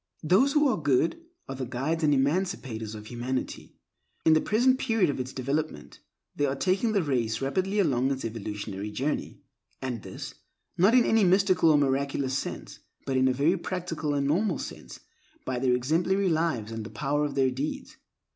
[0.23, 3.75] Those who are good are the guides and emancipators of humanity.
[4.25, 5.99] In the present period of its development,
[6.35, 9.41] they are taking the race rapidly along in its evolutionary journey;
[9.79, 10.33] and this,
[10.75, 15.01] not in any mystical or miraculous sense, but in a very practical and normal sense,
[15.45, 17.95] by their exemplary lives, by the power of their deeds.